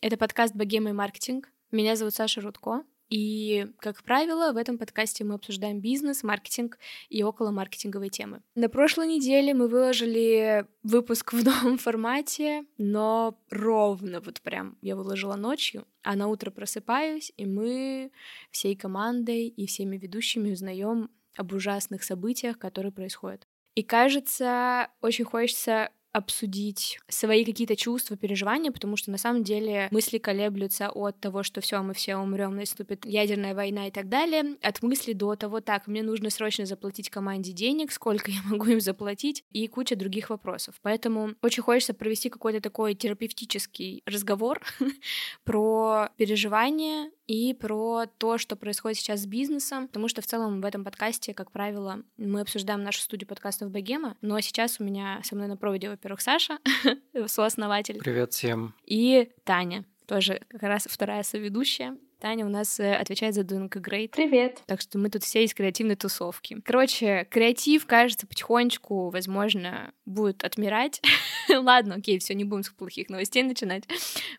[0.00, 1.48] Это подкаст «Богема и маркетинг».
[1.70, 2.82] Меня зовут Саша Рудко.
[3.16, 8.42] И, как правило, в этом подкасте мы обсуждаем бизнес, маркетинг и около маркетинговой темы.
[8.56, 15.36] На прошлой неделе мы выложили выпуск в новом формате, но ровно вот прям я выложила
[15.36, 18.10] ночью, а на утро просыпаюсь, и мы
[18.50, 23.46] всей командой и всеми ведущими узнаем об ужасных событиях, которые происходят.
[23.76, 30.18] И кажется, очень хочется обсудить свои какие-то чувства, переживания, потому что на самом деле мысли
[30.18, 34.80] колеблются от того, что все, мы все умрем, наступит ядерная война и так далее, от
[34.82, 39.42] мысли до того, так, мне нужно срочно заплатить команде денег, сколько я могу им заплатить,
[39.50, 40.76] и куча других вопросов.
[40.82, 44.60] Поэтому очень хочется провести какой-то такой терапевтический разговор
[45.44, 50.64] про переживания и про то, что происходит сейчас с бизнесом, потому что в целом в
[50.64, 55.34] этом подкасте, как правило, мы обсуждаем нашу студию подкастов Богема, но сейчас у меня со
[55.34, 56.58] мной на проводе, во-первых, Саша,
[57.26, 57.98] сооснователь.
[57.98, 58.74] Привет всем.
[58.84, 61.96] И Таня, тоже как раз вторая соведущая.
[62.24, 64.08] Таня у нас э, отвечает за Doing Great.
[64.08, 64.62] Привет.
[64.64, 66.58] Так что мы тут все из креативной тусовки.
[66.64, 71.02] Короче, креатив, кажется, потихонечку, возможно, будет отмирать.
[71.54, 73.84] Ладно, окей, все, не будем с плохих новостей начинать.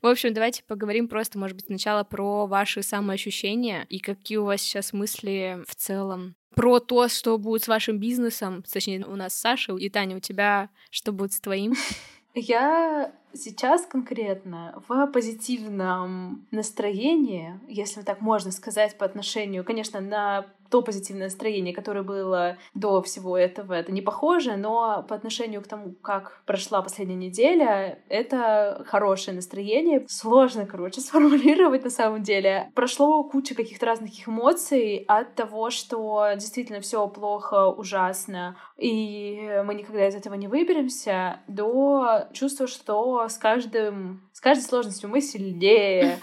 [0.02, 4.62] В общем, давайте поговорим просто, может быть, сначала про ваши самоощущения и какие у вас
[4.62, 9.42] сейчас мысли в целом про то, что будет с вашим бизнесом, точнее, у нас с
[9.42, 11.76] Сашей и Таня, у тебя что будет с твоим?
[12.34, 20.82] Я сейчас конкретно в позитивном настроении, если так можно сказать, по отношению, конечно, на то
[20.82, 25.94] позитивное настроение, которое было до всего этого, это не похоже, но по отношению к тому,
[26.02, 30.06] как прошла последняя неделя, это хорошее настроение.
[30.08, 32.72] Сложно, короче, сформулировать на самом деле.
[32.76, 40.08] Прошло куча каких-то разных эмоций от того, что действительно все плохо, ужасно, и мы никогда
[40.08, 46.20] из этого не выберемся, до чувства, что с каждым, с каждой сложностью мы сильнее,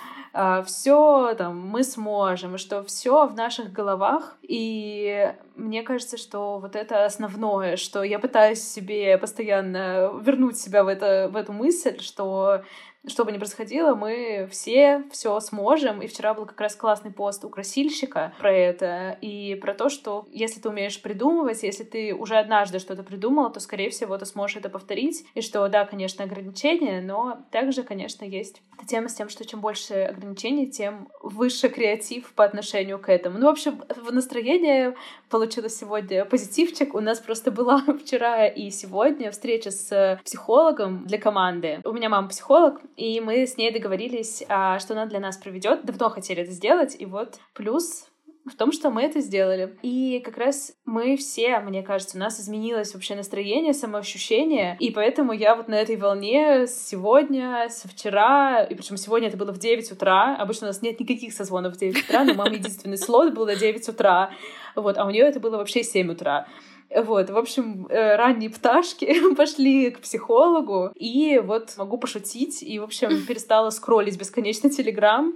[0.64, 4.38] все там мы сможем, что все в наших головах.
[4.42, 10.88] И мне кажется, что вот это основное, что я пытаюсь себе постоянно вернуть себя в,
[10.88, 12.62] это, в эту мысль, что
[13.06, 16.02] что бы ни происходило, мы все все сможем.
[16.02, 20.26] И вчера был как раз классный пост у красильщика про это и про то, что
[20.30, 24.56] если ты умеешь придумывать, если ты уже однажды что-то придумал, то, скорее всего, ты сможешь
[24.56, 25.26] это повторить.
[25.34, 29.94] И что, да, конечно, ограничения, но также, конечно, есть тема с тем, что чем больше
[29.94, 33.38] ограничений, тем выше креатив по отношению к этому.
[33.38, 34.94] Ну, в общем, в настроение
[35.28, 36.94] получилось сегодня позитивчик.
[36.94, 41.80] У нас просто была вчера и сегодня встреча с психологом для команды.
[41.84, 45.84] У меня мама психолог, и мы с ней договорились, а, что она для нас проведет.
[45.84, 48.06] Давно хотели это сделать, и вот плюс
[48.44, 49.76] в том, что мы это сделали.
[49.82, 55.32] И как раз мы все, мне кажется, у нас изменилось вообще настроение, самоощущение, и поэтому
[55.32, 59.92] я вот на этой волне сегодня, со вчера, и причем сегодня это было в 9
[59.92, 63.46] утра, обычно у нас нет никаких созвонов в 9 утра, но мама единственный слот был
[63.46, 64.32] на 9 утра,
[64.74, 66.48] вот, а у нее это было вообще 7 утра.
[66.94, 72.84] Вот, в общем, э, ранние пташки пошли к психологу, и вот могу пошутить, и, в
[72.84, 75.34] общем, перестала скроллить бесконечно Телеграм,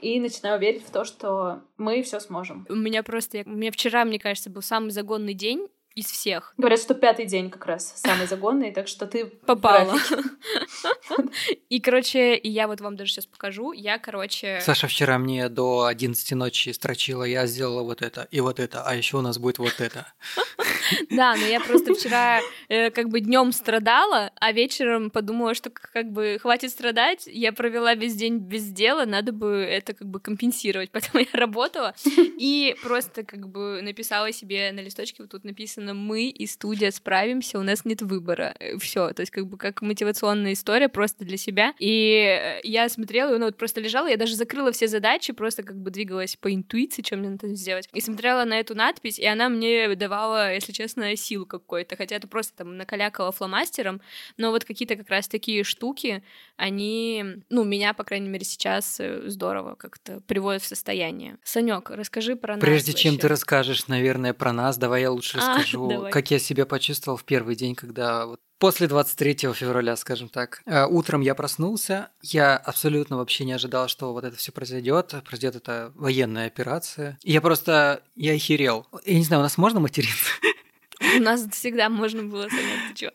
[0.00, 2.66] и начинаю верить в то, что мы все сможем.
[2.68, 6.52] У меня просто, у меня вчера, мне кажется, был самый загонный день, из всех.
[6.58, 9.94] Говорят, что пятый день как раз самый загонный, так что ты попала.
[11.68, 13.72] И, короче, и я вот вам даже сейчас покажу.
[13.72, 14.60] Я, короче...
[14.62, 18.94] Саша вчера мне до 11 ночи строчила, я сделала вот это и вот это, а
[18.94, 20.06] еще у нас будет вот это.
[21.10, 26.12] Да, но я просто вчера э, как бы днем страдала, а вечером подумала, что как
[26.12, 27.24] бы хватит страдать.
[27.26, 31.94] Я провела весь день без дела, надо бы это как бы компенсировать, поэтому я работала
[32.04, 37.58] и просто как бы написала себе на листочке, вот тут написано «Мы и студия справимся,
[37.58, 38.54] у нас нет выбора».
[38.58, 41.74] Э, Все, то есть как бы как мотивационная история просто для себя.
[41.78, 45.62] И э, я смотрела, и она вот просто лежала, я даже закрыла все задачи, просто
[45.62, 47.88] как бы двигалась по интуиции, что мне надо сделать.
[47.92, 52.26] И смотрела на эту надпись, и она мне давала, если честно, сил какой-то, хотя это
[52.26, 54.00] просто там накалякала фломастером,
[54.36, 56.22] но вот какие-то как раз такие штуки,
[56.56, 61.38] они, ну, меня, по крайней мере, сейчас э, здорово как-то приводят в состояние.
[61.44, 62.64] Санек, расскажи про нас.
[62.64, 66.12] Прежде чем ты расскажешь, наверное, про нас, давай я лучше а, расскажу, давай.
[66.12, 70.62] как я себя почувствовал в первый день, когда вот После 23 февраля, скажем так.
[70.64, 72.08] Э, утром я проснулся.
[72.22, 75.14] Я абсолютно вообще не ожидал, что вот это все произойдет.
[75.26, 77.18] Произойдет эта военная операция.
[77.22, 78.02] Я просто...
[78.14, 78.86] Я охерел.
[79.04, 80.30] Я не знаю, у нас можно материться?
[81.00, 83.10] У нас всегда можно было занять, ты чё?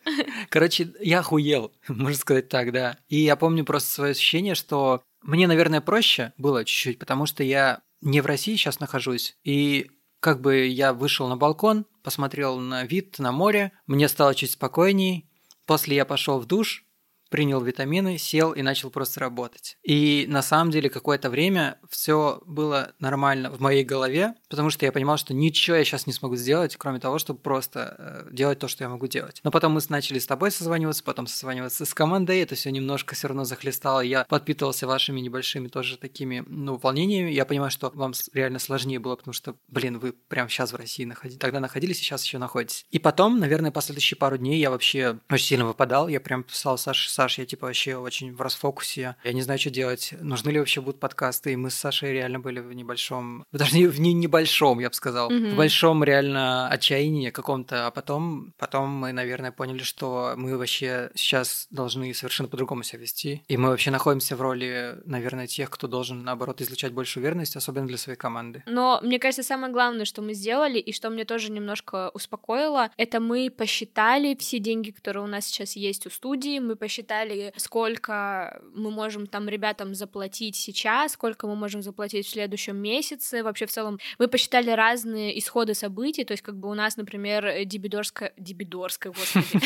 [0.48, 2.96] Короче, я охуел, можно сказать так, да.
[3.08, 7.80] И я помню просто свое ощущение, что мне, наверное, проще было чуть-чуть, потому что я
[8.00, 9.90] не в России сейчас нахожусь, и
[10.20, 15.28] как бы я вышел на балкон, посмотрел на вид на море, мне стало чуть спокойней.
[15.66, 16.84] После я пошел в душ,
[17.28, 19.78] принял витамины, сел и начал просто работать.
[19.82, 24.92] И на самом деле какое-то время все было нормально в моей голове, потому что я
[24.92, 28.68] понимал, что ничего я сейчас не смогу сделать, кроме того, чтобы просто э, делать то,
[28.68, 29.40] что я могу делать.
[29.44, 33.28] Но потом мы начали с тобой созваниваться, потом созваниваться с командой, это все немножко все
[33.28, 34.00] равно захлестало.
[34.00, 37.30] Я подпитывался вашими небольшими тоже такими, ну, волнениями.
[37.30, 41.06] Я понимаю, что вам реально сложнее было, потому что, блин, вы прям сейчас в России
[41.06, 42.84] находились, тогда находились, сейчас еще находитесь.
[42.90, 46.08] И потом, наверное, последующие пару дней я вообще очень сильно выпадал.
[46.08, 49.16] Я прям писал Саше, Саш, я типа вообще очень в расфокусе.
[49.24, 50.12] Я не знаю, что делать.
[50.20, 51.54] Нужны ли вообще будут подкасты?
[51.54, 54.94] И мы с Сашей реально были в небольшом, даже не в не небольшом, я бы
[54.94, 55.52] сказал, mm-hmm.
[55.52, 57.86] в большом реально отчаянии каком-то.
[57.86, 63.42] А потом, потом мы, наверное, поняли, что мы вообще сейчас должны совершенно по-другому себя вести.
[63.48, 67.86] И мы вообще находимся в роли, наверное, тех, кто должен, наоборот, излучать больше уверенности, особенно
[67.86, 68.62] для своей команды.
[68.66, 73.20] Но мне кажется, самое главное, что мы сделали, и что мне тоже немножко успокоило, это
[73.20, 78.90] мы посчитали все деньги, которые у нас сейчас есть у студии, мы посчитали сколько мы
[78.90, 83.42] можем там ребятам заплатить сейчас, сколько мы можем заплатить в следующем месяце.
[83.42, 87.64] Вообще, в целом, мы посчитали разные исходы событий, то есть как бы у нас, например,
[87.64, 88.32] дебидорская...
[88.38, 89.60] Дебидорская, господи.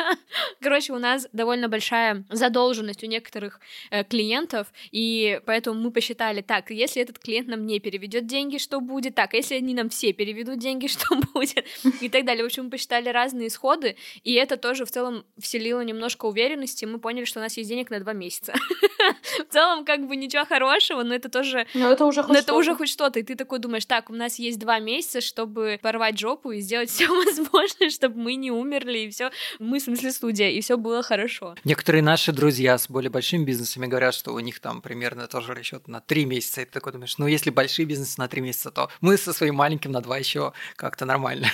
[0.60, 3.60] Короче, у нас довольно большая задолженность у некоторых
[3.90, 8.80] э, клиентов, и поэтому мы посчитали, так, если этот клиент нам не переведет деньги, что
[8.80, 9.14] будет?
[9.14, 11.66] Так, если они нам все переведут деньги, что будет?
[12.00, 12.42] И так далее.
[12.42, 16.86] В общем, мы посчитали разные исходы, и это тоже в целом вселило немножко уверенности.
[16.86, 18.54] Мы поняли, что у нас есть денег на два месяца.
[19.48, 21.66] В целом, как бы ничего хорошего, но это тоже...
[21.74, 23.18] Но это уже хоть это уже хоть что-то.
[23.18, 26.90] И ты такой думаешь, так, у нас есть два месяца, чтобы порвать жопу и сделать
[26.90, 29.32] все возможное, чтобы мы не умерли, и все.
[29.58, 31.56] Мы, в смысле, студия, и все было хорошо.
[31.64, 35.88] Некоторые наши друзья с более большими бизнесами говорят, что у них там примерно тоже расчет
[35.88, 36.60] на три месяца.
[36.60, 39.56] И ты такой думаешь, ну, если большие бизнесы на три месяца, то мы со своим
[39.56, 41.48] маленьким на два еще как-то нормально.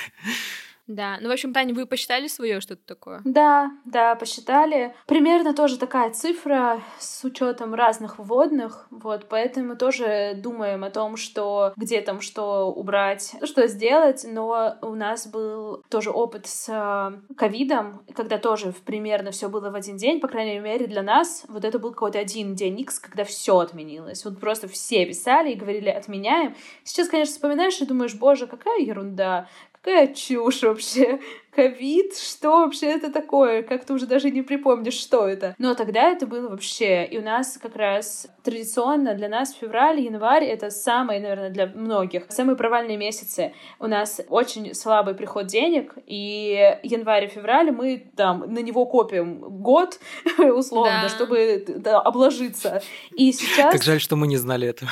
[0.86, 3.20] Да, ну, в общем, Таня, вы посчитали свое что-то такое?
[3.24, 4.94] Да, да, посчитали.
[5.06, 11.72] Примерно тоже такая цифра с учетом разных вводных, вот, поэтому тоже думаем о том, что
[11.76, 18.02] где там что убрать, что сделать, но у нас был тоже опыт с э, ковидом,
[18.14, 21.78] когда тоже примерно все было в один день, по крайней мере для нас, вот это
[21.78, 26.54] был какой-то один день X, когда все отменилось, вот просто все писали и говорили отменяем.
[26.84, 29.48] Сейчас, конечно, вспоминаешь и думаешь, боже, какая ерунда,
[29.86, 31.20] какая чушь вообще
[31.56, 33.62] ковид, что вообще это такое?
[33.62, 35.54] Как ты уже даже не припомнишь, что это.
[35.58, 37.06] Но тогда это было вообще.
[37.06, 42.26] И у нас как раз традиционно для нас февраль, январь— это самые, наверное, для многих,
[42.28, 43.54] самые провальные месяцы.
[43.80, 49.40] У нас очень слабый приход денег, и январь и февраль мы там на него копим
[49.40, 49.98] год,
[50.38, 51.08] условно, да.
[51.08, 52.82] чтобы да, обложиться.
[53.12, 53.72] И сейчас...
[53.72, 54.90] Как жаль, что мы не знали этого.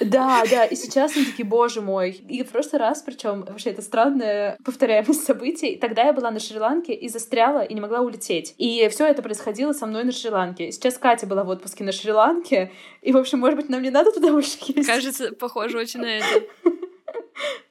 [0.00, 2.10] Да, да, и сейчас мы такие, боже мой.
[2.10, 6.94] И в прошлый раз, причем вообще это странное повторяемость событий, тогда я была на Шри-Ланке
[6.94, 8.54] и застряла, и не могла улететь.
[8.56, 10.70] И все это происходило со мной на Шри-Ланке.
[10.70, 12.70] Сейчас Катя была в отпуске на Шри-Ланке,
[13.02, 14.86] и, в общем, может быть, нам не надо туда больше ездить.
[14.86, 16.46] Кажется, похоже очень на это.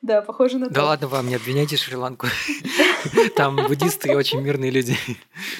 [0.02, 0.74] Да, похоже на то.
[0.74, 2.28] Да ладно вам, не обвиняйте Шри-Ланку.
[3.36, 4.98] Там буддисты и очень мирные люди.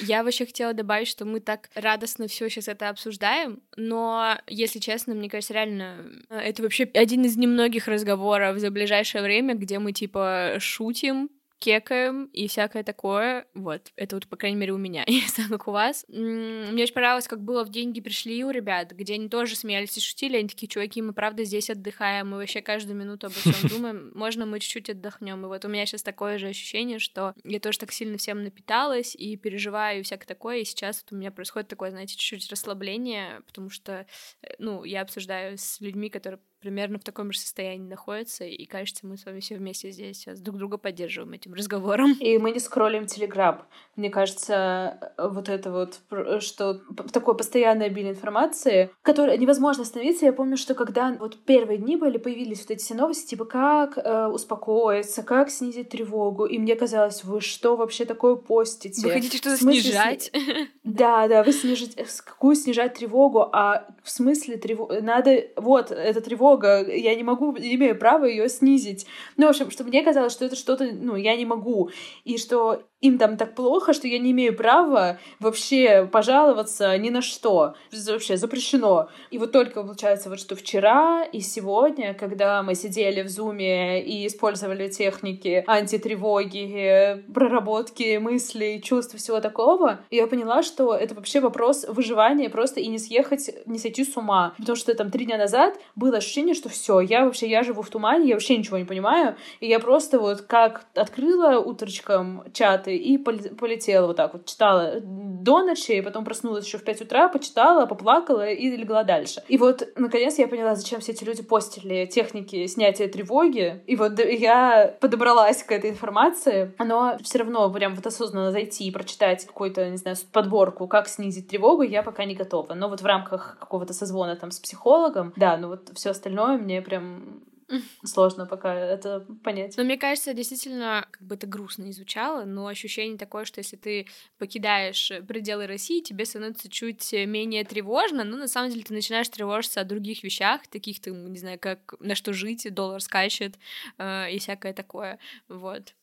[0.00, 5.14] Я вообще хотела добавить, что мы так радостно все сейчас это обсуждаем, но, если честно,
[5.14, 5.96] мне кажется, реально,
[6.28, 11.30] это вообще один из немногих разговоров за ближайшее время, где мы, типа, шутим,
[11.62, 13.46] кекаем и всякое такое.
[13.54, 15.04] Вот, это вот, по крайней мере, у меня.
[15.08, 16.04] Не знаю, как у вас.
[16.08, 20.00] Мне очень понравилось, как было в «Деньги пришли» у ребят, где они тоже смеялись и
[20.00, 20.36] шутили.
[20.36, 24.10] Они такие, чуваки, мы правда здесь отдыхаем, мы вообще каждую минуту обо всем думаем.
[24.14, 25.44] Можно мы чуть-чуть отдохнем.
[25.44, 29.14] И вот у меня сейчас такое же ощущение, что я тоже так сильно всем напиталась
[29.14, 30.58] и переживаю и всякое такое.
[30.58, 34.06] И сейчас вот у меня происходит такое, знаете, чуть-чуть расслабление, потому что,
[34.42, 39.04] э, ну, я обсуждаю с людьми, которые примерно в таком же состоянии находятся, и кажется,
[39.04, 42.12] мы с вами все вместе здесь сейчас друг друга поддерживаем этим разговором.
[42.20, 43.62] И мы не скроллим Телеграм.
[43.96, 46.00] Мне кажется, вот это вот,
[46.40, 46.74] что
[47.12, 50.24] такое постоянное обилие информации, которое невозможно остановиться.
[50.24, 53.98] Я помню, что когда вот первые дни были, появились вот эти все новости, типа как
[53.98, 59.04] э, успокоиться, как снизить тревогу, и мне казалось, вы что вообще такое постите?
[59.04, 60.30] Вы хотите что-то снижать?
[60.84, 66.51] Да, да, вы снижать, какую снижать тревогу, а в смысле тревогу, надо, вот, эта тревога
[66.52, 69.06] тревога, я не могу, не имею права ее снизить.
[69.36, 71.90] Ну, в общем, что мне казалось, что это что-то, ну, я не могу.
[72.24, 77.20] И что им там так плохо, что я не имею права вообще пожаловаться ни на
[77.20, 77.74] что.
[77.92, 79.08] Вообще запрещено.
[79.30, 84.26] И вот только, получается, вот что вчера и сегодня, когда мы сидели в зуме и
[84.26, 92.48] использовали техники антитревоги, проработки мыслей, чувств, всего такого, я поняла, что это вообще вопрос выживания
[92.48, 94.54] просто и не съехать, не сойти с ума.
[94.58, 97.90] Потому что там три дня назад было ощущение, что все, я вообще, я живу в
[97.90, 103.18] тумане, я вообще ничего не понимаю, и я просто вот как открыла утречком чаты и
[103.18, 108.48] полетела вот так вот, читала до ночи, потом проснулась еще в 5 утра, почитала, поплакала
[108.48, 109.42] и легла дальше.
[109.48, 114.18] И вот, наконец, я поняла, зачем все эти люди постили техники снятия тревоги, и вот
[114.18, 119.88] я подобралась к этой информации, но все равно прям вот осознанно зайти и прочитать какую-то,
[119.90, 122.74] не знаю, подборку, как снизить тревогу, я пока не готова.
[122.74, 126.82] Но вот в рамках какого-то созвона там с психологом, да, ну вот все остальное мне
[126.82, 127.42] прям
[128.04, 129.76] Сложно пока это понять.
[129.76, 134.06] Но мне кажется, действительно, как бы это грустно изучало, но ощущение такое, что если ты
[134.38, 139.80] покидаешь пределы России, тебе становится чуть менее тревожно, но на самом деле ты начинаешь тревожиться
[139.80, 143.56] о других вещах, таких, ты, не знаю, как на что жить, доллар скачет
[143.98, 145.94] э, и всякое такое, вот.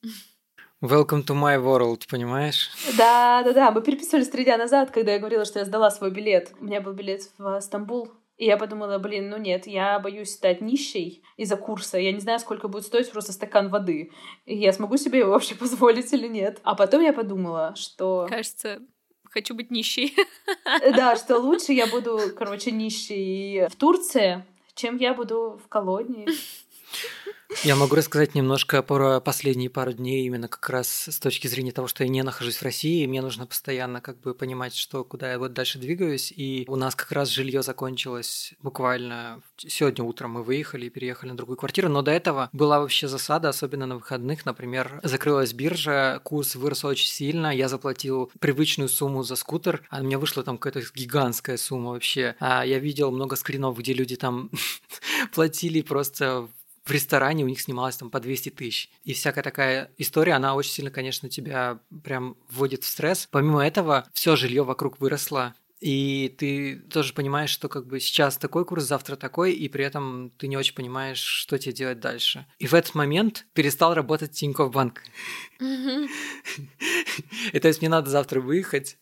[0.81, 2.71] Welcome to my world, понимаешь?
[2.97, 3.71] Да, да, да.
[3.71, 6.53] Мы переписывались три дня назад, когда я говорила, что я сдала свой билет.
[6.61, 10.61] У меня был билет в Стамбул и я подумала, блин, ну нет, я боюсь стать
[10.61, 11.97] нищей из-за курса.
[11.97, 14.11] Я не знаю, сколько будет стоить просто стакан воды.
[14.45, 16.59] И я смогу себе его вообще позволить или нет.
[16.63, 18.27] А потом я подумала, что...
[18.29, 18.79] Кажется,
[19.25, 20.15] хочу быть нищей.
[20.95, 26.27] Да, что лучше я буду, короче, нищей в Турции, чем я буду в колонии.
[27.63, 31.87] Я могу рассказать немножко про последние пару дней, именно как раз с точки зрения того,
[31.87, 35.31] что я не нахожусь в России, и мне нужно постоянно как бы понимать, что куда
[35.31, 36.31] я вот дальше двигаюсь.
[36.35, 41.37] И у нас как раз жилье закончилось буквально сегодня утром мы выехали и переехали на
[41.37, 44.45] другую квартиру, но до этого была вообще засада, особенно на выходных.
[44.45, 50.17] Например, закрылась биржа, курс вырос очень сильно, я заплатил привычную сумму за скутер, а мне
[50.17, 52.35] вышла там какая-то гигантская сумма вообще.
[52.39, 54.51] А я видел много скринов, где люди там
[55.33, 56.47] платили просто
[56.89, 58.89] в ресторане у них снималось там по 200 тысяч.
[59.03, 63.27] И всякая такая история, она очень сильно, конечно, тебя прям вводит в стресс.
[63.31, 68.65] Помимо этого, все жилье вокруг выросло, и ты тоже понимаешь, что как бы сейчас такой
[68.65, 72.45] курс, завтра такой, и при этом ты не очень понимаешь, что тебе делать дальше.
[72.57, 75.03] И в этот момент перестал работать Тинькофф Банк.
[75.59, 78.97] И то есть мне надо завтра выехать,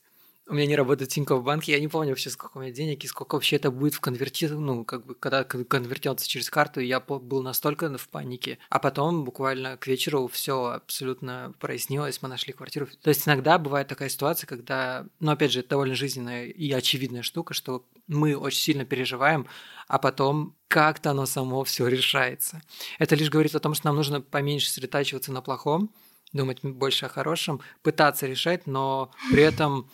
[0.50, 3.08] у меня не работает Тинькофф банк, я не помню вообще, сколько у меня денег и
[3.08, 7.44] сколько вообще это будет в конверте, ну, как бы, когда конвертироваться через карту, я был
[7.44, 8.58] настолько в панике.
[8.70, 12.88] А потом, буквально к вечеру, все абсолютно прояснилось, мы нашли квартиру.
[13.01, 17.24] То есть иногда бывает такая ситуация, когда, ну, опять же, это довольно жизненная и очевидная
[17.24, 19.48] штука, что мы очень сильно переживаем,
[19.88, 22.62] а потом как-то оно само все решается.
[23.00, 25.92] Это лишь говорит о том, что нам нужно поменьше сосредотачиваться на плохом,
[26.34, 29.89] думать больше о хорошем, пытаться решать, но при этом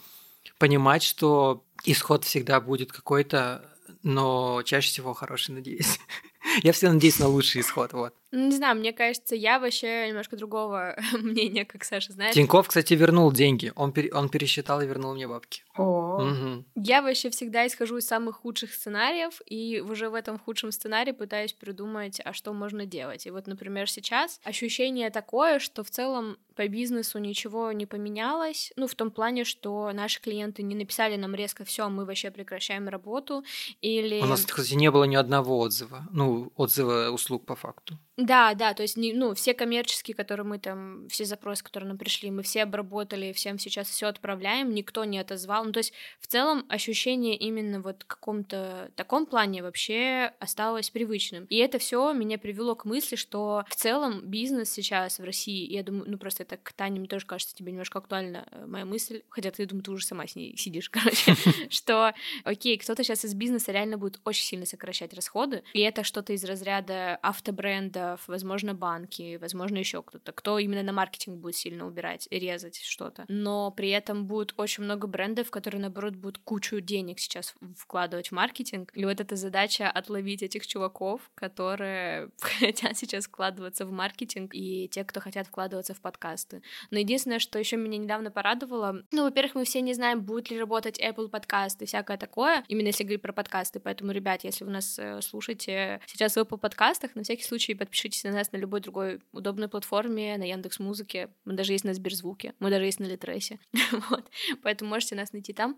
[0.59, 3.69] понимать, что исход всегда будет какой-то,
[4.03, 5.99] но чаще всего хороший, надеюсь.
[6.63, 8.13] Я всегда надеюсь на лучший исход, вот.
[8.31, 12.33] Ну, не знаю, мне кажется, я вообще немножко другого мнения, как Саша знает.
[12.33, 13.71] Тиньков, кстати, вернул деньги.
[13.75, 14.11] Он, пере...
[14.11, 15.62] он пересчитал и вернул мне бабки.
[15.75, 16.21] О.
[16.21, 16.65] Угу.
[16.75, 21.53] Я вообще всегда исхожу из самых худших сценариев, и уже в этом худшем сценарии пытаюсь
[21.53, 23.25] придумать, а что можно делать.
[23.25, 28.87] И вот, например, сейчас ощущение такое, что в целом по бизнесу ничего не поменялось, ну,
[28.87, 33.43] в том плане, что наши клиенты не написали нам резко все, мы вообще прекращаем работу,
[33.81, 34.21] или...
[34.21, 37.97] У нас, кстати, не было ни одного отзыва, ну, отзыва услуг по факту.
[38.17, 41.97] Да, да, то есть, не, ну, все коммерческие, которые мы там, все запросы, которые нам
[41.97, 45.65] пришли, мы все обработали, всем сейчас все отправляем, никто не отозвал.
[45.65, 51.45] Ну, то есть, в целом, ощущение именно вот в каком-то таком плане вообще осталось привычным.
[51.45, 55.81] И это все меня привело к мысли, что в целом бизнес сейчас в России, я
[55.81, 59.23] думаю, ну, просто это к Тане, мне тоже кажется, тебе немножко актуальна э, моя мысль,
[59.29, 61.35] хотя ты, думаю, ты уже сама с ней сидишь, короче,
[61.71, 66.33] что, окей, кто-то сейчас из бизнеса реально будет очень сильно сокращать расходы, и это что-то
[66.33, 71.87] из разряда автобренда, брендов, возможно, банки, возможно, еще кто-то, кто именно на маркетинг будет сильно
[71.87, 73.25] убирать резать что-то.
[73.27, 78.31] Но при этом будет очень много брендов, которые, наоборот, будут кучу денег сейчас вкладывать в
[78.33, 78.91] маркетинг.
[78.93, 85.03] И вот эта задача отловить этих чуваков, которые хотят сейчас вкладываться в маркетинг, и те,
[85.03, 86.61] кто хотят вкладываться в подкасты.
[86.91, 90.59] Но единственное, что еще меня недавно порадовало, ну, во-первых, мы все не знаем, будет ли
[90.59, 94.71] работать Apple подкаст и всякое такое, именно если говорить про подкасты, поэтому, ребят, если вы
[94.71, 98.57] нас э, слушаете сейчас в Apple подкастах, на всякий случай подписывайтесь подпишитесь на нас на
[98.57, 102.99] любой другой удобной платформе, на Яндекс Музыке, мы даже есть на Сберзвуке, мы даже есть
[102.99, 103.59] на Литресе,
[104.09, 104.25] вот,
[104.63, 105.77] поэтому можете нас найти там.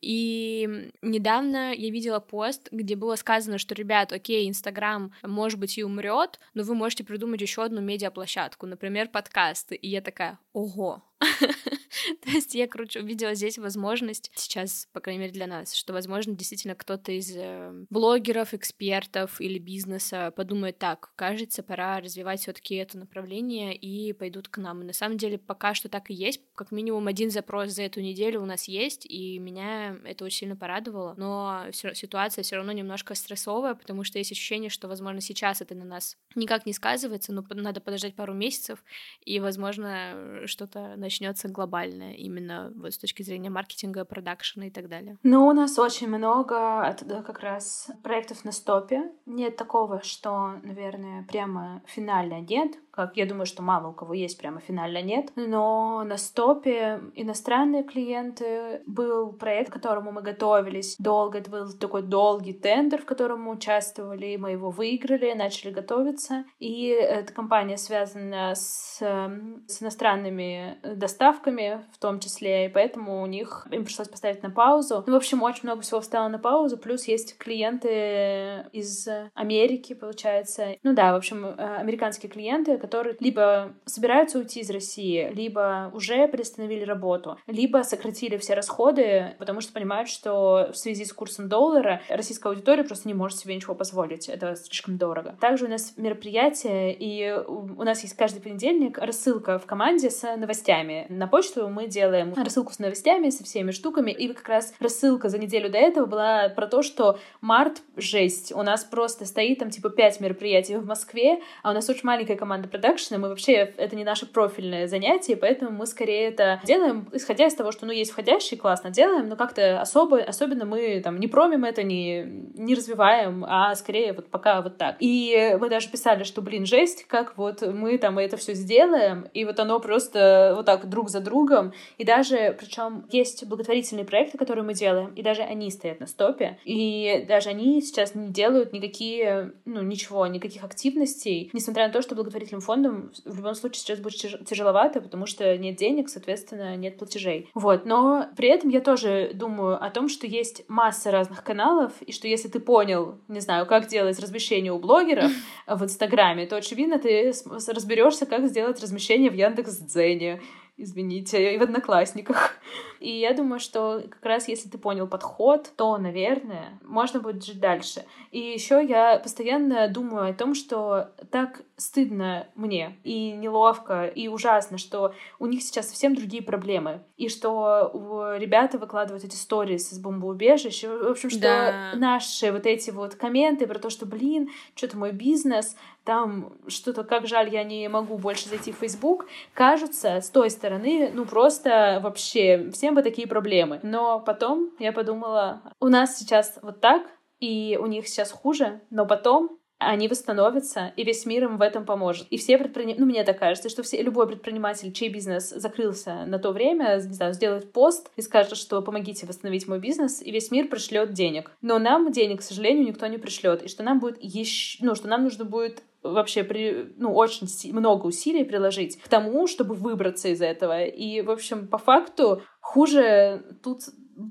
[0.00, 5.82] И недавно я видела пост, где было сказано, что, ребят, окей, Инстаграм, может быть, и
[5.82, 9.74] умрет, но вы можете придумать еще одну медиаплощадку, например, подкасты.
[9.74, 11.02] И я такая, ого,
[12.22, 16.34] То есть я, короче, увидела здесь возможность сейчас, по крайней мере, для нас, что, возможно,
[16.34, 22.76] действительно кто-то из э, блогеров, экспертов или бизнеса подумает так, кажется, пора развивать все таки
[22.76, 24.82] это направление и пойдут к нам.
[24.82, 26.40] И на самом деле пока что так и есть.
[26.54, 30.56] Как минимум один запрос за эту неделю у нас есть, и меня это очень сильно
[30.56, 31.14] порадовало.
[31.16, 35.84] Но ситуация все равно немножко стрессовая, потому что есть ощущение, что, возможно, сейчас это на
[35.84, 38.82] нас никак не сказывается, но надо подождать пару месяцев,
[39.24, 41.48] и, возможно, что-то начнется
[41.96, 45.16] глобальное именно вот с точки зрения маркетинга, продакшена и так далее?
[45.22, 46.94] Ну, у нас очень много
[47.26, 49.12] как раз проектов на стопе.
[49.26, 54.38] Нет такого, что, наверное, прямо финально нет, как я думаю, что мало у кого есть
[54.38, 55.30] прямо финально нет.
[55.36, 61.38] Но на стопе иностранные клиенты был проект, к которому мы готовились долго.
[61.38, 66.44] Это был такой долгий тендер, в котором мы участвовали, мы его выиграли, начали готовиться.
[66.58, 73.66] И эта компания связана с, с иностранными доставками в том числе, и поэтому у них
[73.70, 75.04] им пришлось поставить на паузу.
[75.06, 80.76] Ну, в общем, очень много всего встало на паузу, плюс есть клиенты из Америки, получается.
[80.82, 86.28] Ну да, в общем, э, американские клиенты, которые либо собираются уйти из России, либо уже
[86.28, 92.00] приостановили работу, либо сократили все расходы, потому что понимают, что в связи с курсом доллара
[92.08, 94.28] российская аудитория просто не может себе ничего позволить.
[94.28, 95.36] Это слишком дорого.
[95.40, 101.06] Также у нас мероприятие, и у нас есть каждый понедельник рассылка в команде с новостями.
[101.08, 105.38] На почту мы делаем рассылку с новостями, со всеми штуками, и как раз рассылка за
[105.38, 108.52] неделю до этого была про то, что март— жесть.
[108.52, 112.36] У нас просто стоит там типа пять мероприятий в Москве, а у нас очень маленькая
[112.36, 117.46] команда продакшена, мы вообще, это не наше профильное занятие, поэтому мы скорее это делаем, исходя
[117.46, 121.26] из того, что, ну, есть входящий, классно делаем, но как-то особо, особенно мы там не
[121.26, 122.22] промим это, не,
[122.54, 124.96] не развиваем, а скорее вот пока вот так.
[125.00, 129.44] И мы даже писали, что, блин, жесть, как вот мы там это все сделаем, и
[129.46, 134.64] вот оно просто вот так друг за другом, и даже, причем есть благотворительные проекты, которые
[134.64, 139.52] мы делаем, и даже они стоят на стопе, и даже они сейчас не делают никакие,
[139.64, 144.46] ну, ничего, никаких активностей, несмотря на то, что благотворительным фондом в любом случае сейчас будет
[144.46, 147.50] тяжеловато, потому что нет денег, соответственно, нет платежей.
[147.54, 152.12] Вот, но при этом я тоже думаю о том, что есть масса разных каналов, и
[152.12, 155.30] что если ты понял, не знаю, как делать размещение у блогеров
[155.66, 157.32] в Инстаграме, то, очевидно, ты
[157.68, 160.42] разберешься, как сделать размещение в Яндекс.Дзене,
[160.76, 162.58] извините, и в Одноклассниках.
[163.00, 167.60] И я думаю, что как раз если ты понял подход, то, наверное, можно будет жить
[167.60, 168.04] дальше.
[168.30, 174.78] И еще я постоянно думаю о том, что так стыдно мне и неловко, и ужасно,
[174.78, 177.02] что у них сейчас совсем другие проблемы.
[177.16, 180.84] И что ребята выкладывают эти сторис из бомбоубежищ.
[180.84, 181.92] В общем, что да.
[181.96, 187.26] наши вот эти вот комменты про то, что, блин, что-то мой бизнес, там что-то, как
[187.26, 192.70] жаль, я не могу больше зайти в Facebook, кажутся с той стороны, ну, просто вообще
[192.72, 193.80] всем бы такие проблемы.
[193.82, 197.02] Но потом я подумала, у нас сейчас вот так,
[197.40, 201.84] и у них сейчас хуже, но потом они восстановятся, и весь мир им в этом
[201.84, 202.26] поможет.
[202.30, 206.38] И все предприниматели, ну, мне так кажется, что все, любой предприниматель, чей бизнес закрылся на
[206.38, 210.50] то время, не знаю, сделает пост и скажет, что помогите восстановить мой бизнес, и весь
[210.50, 211.50] мир пришлет денег.
[211.60, 213.62] Но нам денег, к сожалению, никто не пришлет.
[213.62, 218.06] И что нам будет еще, ну, что нам нужно будет вообще при, ну, очень много
[218.06, 220.84] усилий приложить к тому, чтобы выбраться из этого.
[220.84, 223.82] И, в общем, по факту хуже тут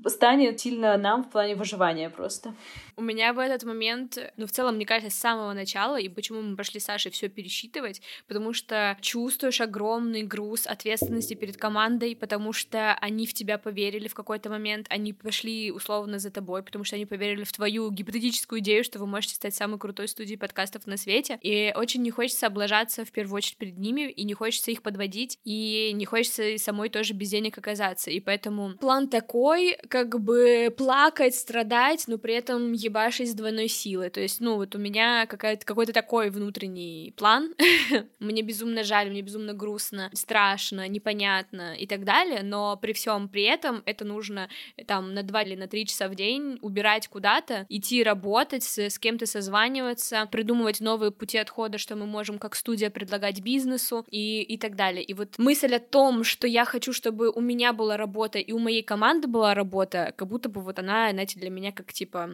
[0.06, 2.54] станет сильно нам в плане выживания просто.
[2.98, 6.40] У меня в этот момент, ну, в целом, мне кажется, с самого начала, и почему
[6.40, 12.54] мы пошли с Сашей все пересчитывать, потому что чувствуешь огромный груз ответственности перед командой, потому
[12.54, 16.96] что они в тебя поверили в какой-то момент, они пошли условно за тобой, потому что
[16.96, 20.96] они поверили в твою гипотетическую идею, что вы можете стать самой крутой студией подкастов на
[20.96, 24.80] свете, и очень не хочется облажаться в первую очередь перед ними, и не хочется их
[24.80, 30.18] подводить, и не хочется и самой тоже без денег оказаться, и поэтому план такой, как
[30.18, 34.10] бы плакать, страдать, но при этом ебашить с двойной силой.
[34.10, 37.54] То есть, ну, вот у меня какой-то такой внутренний план.
[38.18, 43.42] мне безумно жаль, мне безумно грустно, страшно, непонятно и так далее, но при всем при
[43.42, 44.48] этом это нужно
[44.86, 48.98] там на два или на три часа в день убирать куда-то, идти работать, с, с
[48.98, 54.58] кем-то созваниваться, придумывать новые пути отхода, что мы можем как студия предлагать бизнесу и, и
[54.58, 55.02] так далее.
[55.02, 58.58] И вот мысль о том, что я хочу, чтобы у меня была работа и у
[58.58, 62.30] моей команды была работа, как будто бы вот она, знаете, для меня как типа...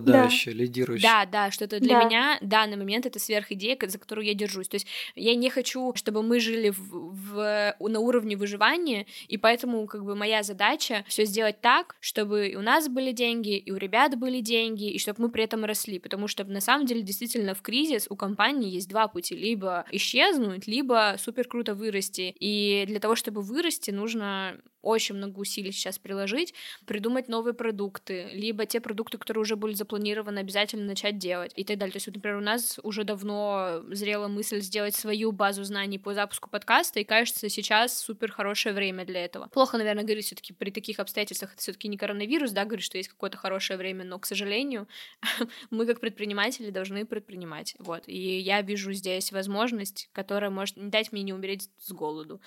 [0.00, 0.58] Преобладающая, да.
[0.58, 1.08] лидирующая.
[1.08, 2.04] Да, да, что-то для да.
[2.04, 4.68] меня в данный момент это сверхидея, за которую я держусь.
[4.68, 9.86] То есть я не хочу, чтобы мы жили в, в, на уровне выживания, и поэтому
[9.86, 13.76] как бы моя задача все сделать так, чтобы и у нас были деньги, и у
[13.76, 17.54] ребят были деньги, и чтобы мы при этом росли, потому что на самом деле действительно
[17.54, 23.00] в кризис у компании есть два пути, либо исчезнуть, либо супер круто вырасти, и для
[23.00, 26.54] того, чтобы вырасти, нужно очень много усилий сейчас приложить,
[26.86, 31.78] придумать новые продукты, либо те продукты, которые уже были запланированы, обязательно начать делать и так
[31.78, 31.92] далее.
[31.92, 36.14] То есть, вот, например, у нас уже давно зрела мысль сделать свою базу знаний по
[36.14, 39.46] запуску подкаста, и кажется, сейчас супер хорошее время для этого.
[39.48, 42.84] Плохо, наверное, говорить все таки при таких обстоятельствах, это все таки не коронавирус, да, говорит,
[42.84, 44.88] что есть какое-то хорошее время, но, к сожалению,
[45.70, 48.04] мы как предприниматели должны предпринимать, вот.
[48.06, 52.40] И я вижу здесь возможность, которая может не дать мне не умереть с голоду,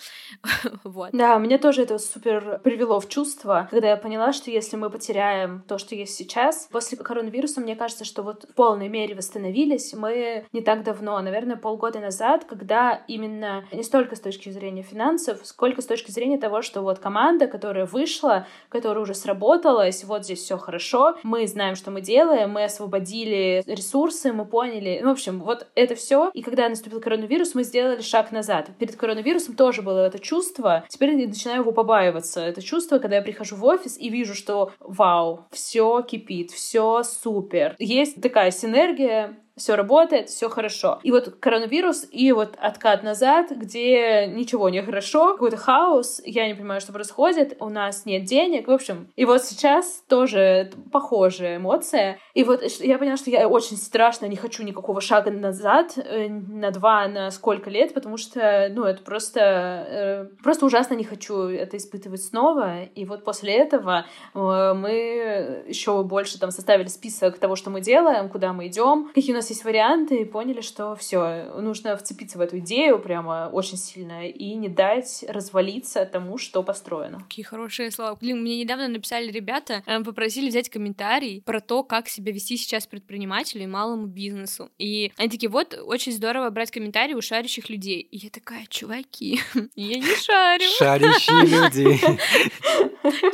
[0.83, 1.11] вот.
[1.13, 4.89] Да, мне тоже это супер супер привело в чувство, когда я поняла, что если мы
[4.89, 9.93] потеряем то, что есть сейчас, после коронавируса, мне кажется, что вот в полной мере восстановились
[9.93, 15.39] мы не так давно, наверное, полгода назад, когда именно не столько с точки зрения финансов,
[15.43, 20.39] сколько с точки зрения того, что вот команда, которая вышла, которая уже сработалась, вот здесь
[20.39, 25.41] все хорошо, мы знаем, что мы делаем, мы освободили ресурсы, мы поняли, ну, в общем,
[25.41, 26.31] вот это все.
[26.33, 28.69] И когда наступил коронавирус, мы сделали шаг назад.
[28.79, 32.41] Перед коронавирусом тоже было это чувство, теперь я начинаю его побаиваться усваиваться.
[32.41, 37.75] Это чувство, когда я прихожу в офис и вижу, что вау, все кипит, все супер.
[37.79, 40.99] Есть такая синергия все работает, все хорошо.
[41.03, 46.53] И вот коронавирус и вот откат назад, где ничего не хорошо, какой-то хаос, я не
[46.53, 49.07] понимаю, что происходит, у нас нет денег, в общем.
[49.15, 52.19] И вот сейчас тоже похожая эмоция.
[52.33, 56.71] И вот я поняла, что я очень страшно не хочу никакого шага назад, э, на
[56.71, 61.77] два, на сколько лет, потому что, ну, это просто, э, просто ужасно не хочу это
[61.77, 62.83] испытывать снова.
[62.83, 68.29] И вот после этого э, мы еще больше там составили список того, что мы делаем,
[68.29, 72.39] куда мы идем, какие у нас нас есть варианты, и поняли, что все, нужно вцепиться
[72.39, 77.19] в эту идею прямо очень сильно и не дать развалиться тому, что построено.
[77.19, 78.15] Какие хорошие слова.
[78.19, 82.87] Блин, мне недавно написали ребята, э, попросили взять комментарий про то, как себя вести сейчас
[82.87, 84.71] предпринимателю и малому бизнесу.
[84.79, 87.99] И они такие, вот, очень здорово брать комментарии у шарящих людей.
[87.99, 89.39] И я такая, чуваки,
[89.75, 90.69] я не шарю.
[90.79, 91.99] Шарящие люди.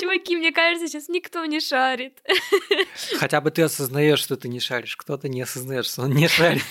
[0.02, 2.22] Чуваки, мне кажется, сейчас никто не шарит.
[3.18, 4.98] Хотя бы ты осознаешь, что ты не шаришь.
[4.98, 6.64] Кто-то не осознает, что он не шарит.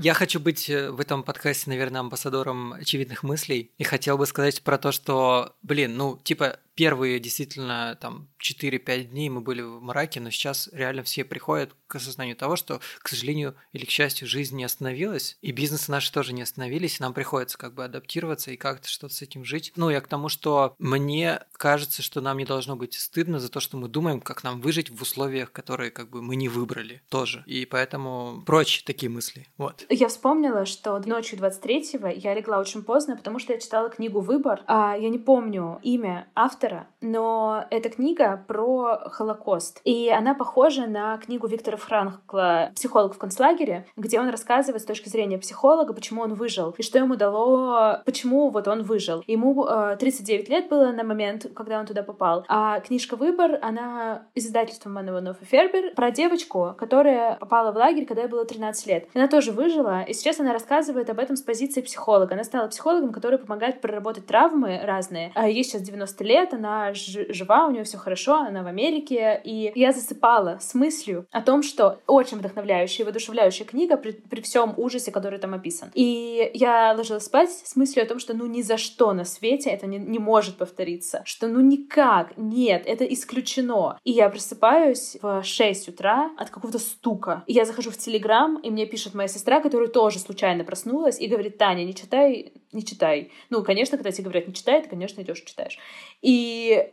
[0.00, 3.72] Я хочу быть э, в этом подкасте, наверное, амбассадором очевидных мыслей.
[3.78, 9.28] И хотел бы сказать про то, что, блин, ну, типа, первые действительно там 4-5 дней
[9.30, 13.56] мы были в мраке, но сейчас реально все приходят к осознанию того, что, к сожалению
[13.72, 17.58] или к счастью, жизнь не остановилась, и бизнесы наши тоже не остановились, и нам приходится
[17.58, 19.72] как бы адаптироваться и как-то что-то с этим жить.
[19.74, 23.58] Ну, я к тому, что мне кажется, что нам не должно быть стыдно за то,
[23.58, 27.42] что мы думаем, как нам выжить в условиях, которые как бы мы не выбрали тоже.
[27.46, 29.48] И поэтому прочь такие мысли.
[29.56, 29.84] Вот.
[29.88, 34.62] Я вспомнила, что ночью 23-го я легла очень поздно, потому что я читала книгу «Выбор».
[34.68, 39.80] А я не помню имя автора, автора, но эта книга про Холокост.
[39.84, 45.08] И она похожа на книгу Виктора Франкла «Психолог в концлагере», где он рассказывает с точки
[45.08, 49.22] зрения психолога, почему он выжил, и что ему дало, почему вот он выжил.
[49.26, 52.44] Ему э, 39 лет было на момент, когда он туда попал.
[52.48, 58.06] А книжка «Выбор», она из издательства Манованов и Фербер, про девочку, которая попала в лагерь,
[58.06, 59.08] когда ей было 13 лет.
[59.14, 62.34] Она тоже выжила, и сейчас она рассказывает об этом с позиции психолога.
[62.34, 65.32] Она стала психологом, который помогает проработать травмы разные.
[65.34, 69.40] А ей сейчас 90 лет, она жива, у нее все хорошо, она в Америке.
[69.44, 74.40] И я засыпала с мыслью о том, что очень вдохновляющая и воодушевляющая книга при, при
[74.40, 75.90] всем ужасе, который там описан.
[75.94, 79.70] И я ложилась спать с мыслью о том, что ну ни за что на свете
[79.70, 81.22] это не, не может повториться.
[81.24, 83.98] Что ну никак, нет, это исключено.
[84.04, 87.44] И я просыпаюсь в 6 утра от какого-то стука.
[87.46, 91.26] И я захожу в Телеграм, и мне пишет моя сестра, которая тоже случайно проснулась, и
[91.26, 93.32] говорит, Таня, не читай, не читай.
[93.50, 95.78] Ну, конечно, когда тебе говорят, не читай, ты, конечно, идешь читаешь.
[96.20, 96.30] И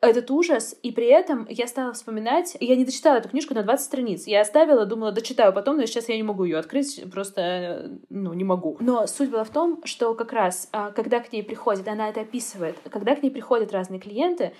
[0.02, 3.86] этот ужас, и при этом я стала вспоминать, я не дочитала эту книжку на 20
[3.86, 4.28] страниц.
[4.28, 8.44] Я оставила, думала, дочитаю потом, но сейчас я не могу ее открыть, просто, ну, не
[8.44, 8.78] могу.
[8.80, 12.22] Но суть была в том, что как раз, а, когда к ней приходит, она это
[12.22, 14.54] описывает, когда к ней приходят разные клиенты,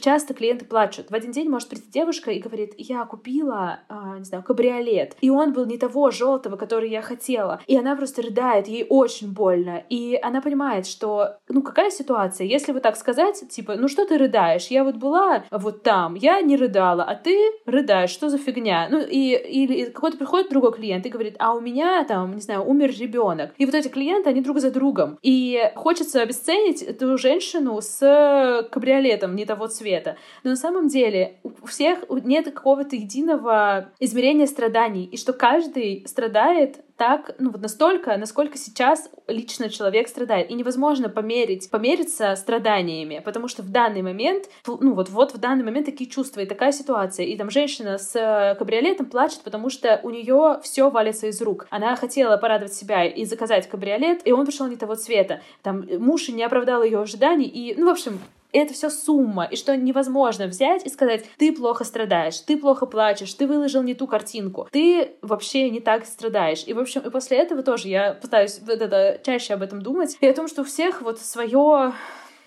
[0.00, 1.10] часто клиенты плачут.
[1.10, 5.30] В один день может прийти девушка и говорит, я купила, э, не знаю, кабриолет, и
[5.30, 7.60] он был не того желтого, который я хотела.
[7.66, 9.82] И она просто рыдает, ей очень больно.
[9.88, 12.46] И она понимает, что, ну, какая ситуация?
[12.46, 14.66] Если вот так сказать, типа, ну что ты рыдаешь?
[14.68, 17.36] Я вот была вот там, я не рыдала, а ты
[17.66, 18.88] рыдаешь, что за фигня?
[18.90, 22.64] Ну, и, или какой-то приходит другой клиент и говорит, а у меня там, не знаю,
[22.64, 23.52] умер ребенок.
[23.58, 25.18] И вот эти клиенты, они друг за другом.
[25.22, 30.16] И хочется обесценить эту женщину с кабриолетом не того цвета.
[30.44, 36.80] Но на самом деле у всех нет какого-то единого измерения страданий, и что каждый страдает
[36.96, 40.50] так, ну вот настолько, насколько сейчас лично человек страдает.
[40.50, 45.64] И невозможно померить, помериться страданиями, потому что в данный момент, ну вот, вот в данный
[45.64, 47.26] момент такие чувства и такая ситуация.
[47.26, 51.66] И там женщина с э, кабриолетом плачет, потому что у нее все валится из рук.
[51.70, 55.42] Она хотела порадовать себя и заказать кабриолет, и он пришел не того цвета.
[55.62, 58.20] Там муж не оправдал ее ожиданий, и, ну, в общем,
[58.52, 63.34] это все сумма, и что невозможно взять и сказать, ты плохо страдаешь, ты плохо плачешь,
[63.34, 66.64] ты выложил не ту картинку, ты вообще не так страдаешь.
[66.66, 70.16] И, в общем, и после этого тоже я пытаюсь вот это, чаще об этом думать,
[70.20, 71.92] и о том, что у всех вот свое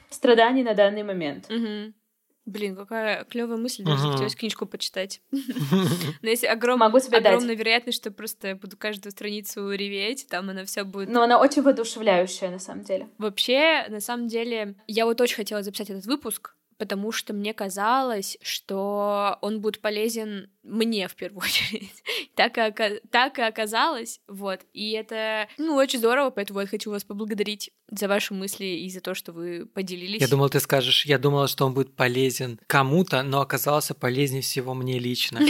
[0.09, 1.45] страдание на данный момент.
[1.49, 1.93] Угу.
[2.49, 4.11] Блин, какая клевая мысль, даже uh-huh.
[4.13, 5.21] хотелось книжку почитать.
[5.31, 6.29] Но
[6.99, 11.09] тебе огромная вероятность, что просто я буду каждую страницу реветь, там она вся будет...
[11.09, 13.07] Но она очень воодушевляющая, на самом деле.
[13.17, 18.37] Вообще, на самом деле, я вот очень хотела записать этот выпуск, потому что мне казалось,
[18.41, 22.03] что он будет полезен мне в первую очередь.
[22.35, 24.61] так, и, так и оказалось, вот.
[24.73, 29.01] И это, ну, очень здорово, поэтому вот хочу вас поблагодарить за ваши мысли и за
[29.01, 30.21] то, что вы поделились.
[30.21, 34.73] Я думал, ты скажешь, я думала, что он будет полезен кому-то, но оказался полезнее всего
[34.73, 35.39] мне лично.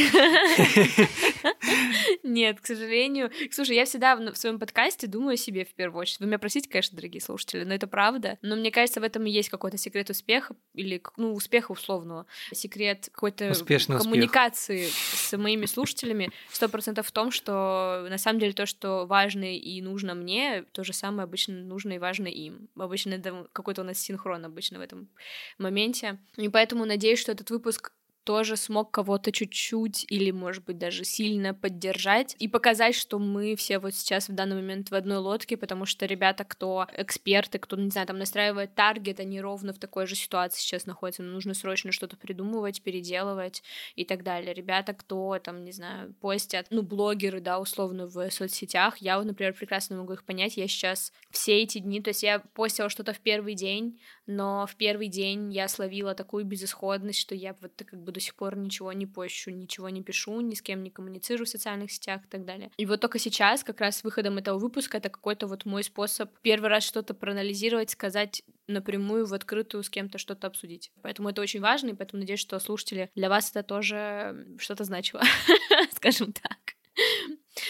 [2.23, 3.31] Нет, к сожалению.
[3.51, 6.19] Слушай, я всегда в своем подкасте думаю о себе в первую очередь.
[6.19, 8.37] Вы меня простите, конечно, дорогие слушатели, но это правда.
[8.41, 12.25] Но мне кажется, в этом и есть какой-то секрет успеха, или, ну, успеха условного.
[12.53, 15.08] Секрет какой-то коммуникации успех.
[15.09, 16.31] С моими слушателями.
[16.51, 20.83] Сто процентов в том, что на самом деле то, что важно и нужно мне, то
[20.83, 22.69] же самое обычно нужно и важно им.
[22.77, 25.09] Обычно это какой-то у нас синхрон обычно в этом
[25.57, 26.17] моменте.
[26.37, 27.91] И поэтому надеюсь, что этот выпуск
[28.23, 33.79] тоже смог кого-то чуть-чуть или, может быть, даже сильно поддержать и показать, что мы все
[33.79, 37.89] вот сейчас в данный момент в одной лодке, потому что ребята, кто эксперты, кто, не
[37.89, 41.91] знаю, там настраивает таргет, они ровно в такой же ситуации сейчас находятся, но нужно срочно
[41.91, 43.63] что-то придумывать, переделывать
[43.95, 44.53] и так далее.
[44.53, 49.53] Ребята, кто там, не знаю, постят, ну, блогеры, да, условно, в соцсетях, я вот, например,
[49.53, 53.19] прекрасно могу их понять, я сейчас все эти дни, то есть я постила что-то в
[53.19, 58.08] первый день, но в первый день я словила такую безысходность, что я вот как бы
[58.11, 61.49] до сих пор ничего не пощу, ничего не пишу, ни с кем не коммуницирую в
[61.49, 62.71] социальных сетях и так далее.
[62.77, 66.31] И вот только сейчас, как раз с выходом этого выпуска, это какой-то вот мой способ
[66.41, 70.91] первый раз что-то проанализировать, сказать напрямую в открытую с кем-то что-то обсудить.
[71.01, 75.21] Поэтому это очень важно, и поэтому надеюсь, что слушатели для вас это тоже что-то значило,
[75.95, 76.75] скажем так.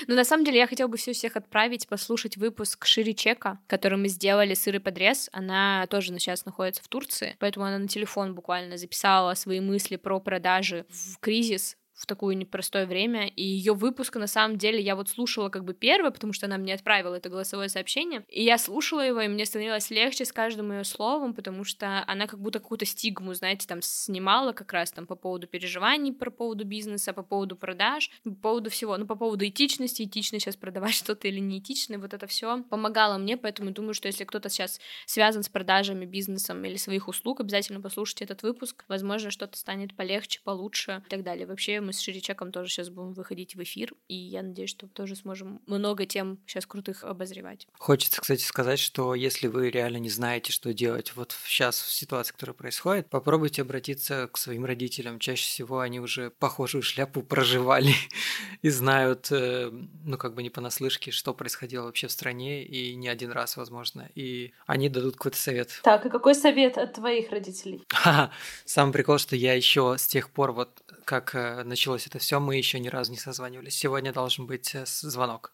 [0.07, 3.97] Но на самом деле я хотела бы все всех отправить послушать выпуск Шири Чека, который
[3.97, 5.29] мы сделали с Ирой Подрез.
[5.31, 10.19] Она тоже сейчас находится в Турции, поэтому она на телефон буквально записала свои мысли про
[10.19, 15.09] продажи в кризис в такое непростое время, и ее выпуска на самом деле я вот
[15.09, 19.01] слушала как бы первое, потому что она мне отправила это голосовое сообщение, и я слушала
[19.01, 22.85] его, и мне становилось легче с каждым ее словом, потому что она как будто какую-то
[22.85, 27.57] стигму, знаете, там снимала как раз там по поводу переживаний, по поводу бизнеса, по поводу
[27.57, 32.13] продаж, по поводу всего, ну по поводу этичности, этично сейчас продавать что-то или неэтично, вот
[32.13, 36.77] это все помогало мне, поэтому думаю, что если кто-то сейчас связан с продажами, бизнесом или
[36.77, 41.45] своих услуг, обязательно послушайте этот выпуск, возможно, что-то станет полегче, получше и так далее.
[41.45, 45.15] Вообще мы с Ширичеком тоже сейчас будем выходить в эфир, и я надеюсь, что тоже
[45.15, 47.67] сможем много тем сейчас крутых обозревать.
[47.79, 52.33] Хочется, кстати, сказать, что если вы реально не знаете, что делать вот сейчас в ситуации,
[52.33, 55.17] которая происходит, попробуйте обратиться к своим родителям.
[55.17, 57.95] Чаще всего они уже похожую шляпу проживали
[58.61, 59.71] и знают, э,
[60.03, 64.11] ну, как бы не понаслышке, что происходило вообще в стране, и не один раз, возможно,
[64.13, 65.79] и они дадут какой-то совет.
[65.81, 67.83] Так, и какой совет от твоих родителей?
[68.65, 72.57] Самый прикол, что я еще с тех пор вот как э, началось это все, мы
[72.57, 73.77] еще ни разу не созванивались.
[73.77, 75.53] Сегодня должен быть э, звонок.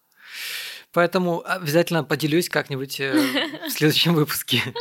[0.91, 3.13] Поэтому обязательно поделюсь как-нибудь э,
[3.67, 4.63] в следующем выпуске.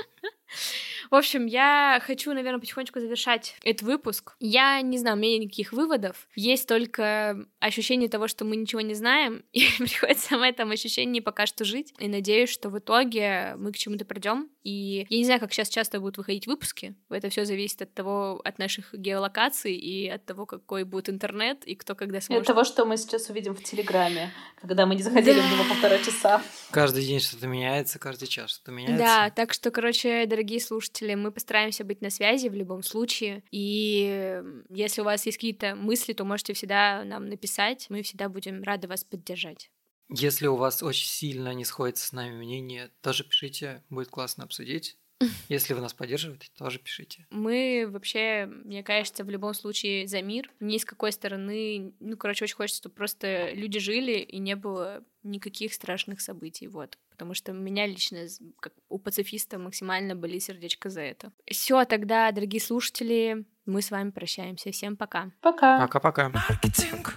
[1.11, 4.35] В общем, я хочу, наверное, потихонечку завершать этот выпуск.
[4.41, 6.29] Я не знаю, у меня нет никаких выводов.
[6.35, 11.47] Есть только ощущение того, что мы ничего не знаем, и приходится в этом ощущении пока
[11.47, 11.95] что жить.
[11.99, 14.51] И надеюсь, что в итоге мы к чему-то придем.
[14.63, 16.95] И я не знаю, как сейчас часто будут выходить выпуски.
[17.11, 21.75] Это все зависит от того, от наших геолокаций и от того, какой будет интернет и
[21.75, 22.41] кто когда сможет.
[22.41, 25.47] И от того, что мы сейчас увидим в Телеграме, когда мы не заходили да.
[25.47, 26.43] в него полтора часа.
[26.71, 29.05] Каждый день что-то меняется, каждый час что-то меняется.
[29.05, 31.15] Да, так что, короче, дорогие слушатели, слушатели.
[31.15, 33.43] Мы постараемся быть на связи в любом случае.
[33.51, 37.87] И если у вас есть какие-то мысли, то можете всегда нам написать.
[37.91, 39.71] Мы всегда будем рады вас поддержать.
[40.11, 44.97] Если у вас очень сильно не сходится с нами мнение, тоже пишите, будет классно обсудить.
[45.49, 47.27] Если вы нас поддерживаете, тоже пишите.
[47.31, 50.51] Мы вообще, мне кажется, в любом случае за мир.
[50.61, 55.05] Ни с какой стороны, ну, короче, очень хочется, чтобы просто люди жили и не было
[55.23, 56.99] никаких страшных событий, вот.
[57.11, 58.27] Потому что меня лично,
[58.61, 61.33] как у пацифиста, максимально болит сердечко за это.
[61.47, 64.73] Все, тогда, дорогие слушатели, мы с вами прощаемся.
[64.73, 65.31] Всем пока.
[65.41, 65.79] Пока.
[65.81, 66.29] Пока-пока.
[66.29, 67.15] Маркетинг.